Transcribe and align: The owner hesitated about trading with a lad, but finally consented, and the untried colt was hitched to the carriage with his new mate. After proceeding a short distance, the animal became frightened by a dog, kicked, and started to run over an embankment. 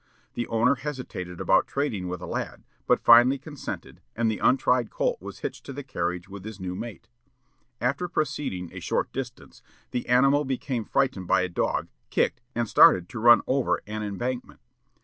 The 0.33 0.47
owner 0.47 0.73
hesitated 0.73 1.39
about 1.39 1.67
trading 1.67 2.07
with 2.07 2.21
a 2.21 2.25
lad, 2.25 2.63
but 2.87 3.03
finally 3.03 3.37
consented, 3.37 4.01
and 4.15 4.31
the 4.31 4.39
untried 4.39 4.89
colt 4.89 5.21
was 5.21 5.41
hitched 5.41 5.63
to 5.67 5.73
the 5.73 5.83
carriage 5.83 6.27
with 6.27 6.43
his 6.43 6.59
new 6.59 6.73
mate. 6.73 7.07
After 7.79 8.07
proceeding 8.07 8.71
a 8.73 8.79
short 8.79 9.13
distance, 9.13 9.61
the 9.91 10.09
animal 10.09 10.43
became 10.43 10.85
frightened 10.85 11.27
by 11.27 11.41
a 11.41 11.49
dog, 11.49 11.87
kicked, 12.09 12.41
and 12.55 12.67
started 12.67 13.09
to 13.09 13.19
run 13.19 13.43
over 13.45 13.79
an 13.85 14.01
embankment. 14.01 14.61